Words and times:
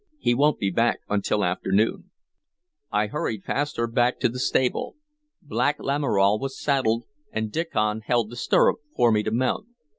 He 0.17 0.33
won't 0.33 0.57
be 0.57 0.71
back 0.71 1.01
until 1.09 1.43
afternoon." 1.45 2.09
I 2.91 3.05
hurried 3.05 3.43
past 3.43 3.77
her 3.77 3.85
back 3.85 4.19
to 4.21 4.29
the 4.29 4.39
stable. 4.39 4.95
Black 5.43 5.75
Lamoral 5.77 6.39
was 6.39 6.59
saddled, 6.59 7.03
and 7.31 7.51
Diccon 7.51 8.01
held 8.05 8.31
the 8.31 8.35
stirrup 8.35 8.77
for 8.95 9.11
me 9.11 9.21
to 9.21 9.29
mount. 9.29 9.67